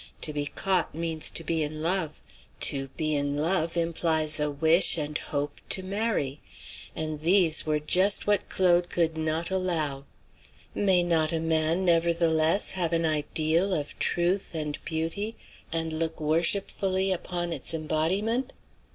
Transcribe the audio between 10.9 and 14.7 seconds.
not a man, nevertheless, have an ideal of truth